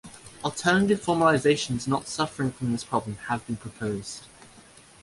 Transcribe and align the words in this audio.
Alternative 0.43 0.99
formalizations 0.99 1.87
not 1.87 2.07
suffering 2.07 2.51
from 2.51 2.71
this 2.71 2.83
problem 2.83 3.17
have 3.27 3.45
been 3.45 3.57
proposed. 3.57 4.25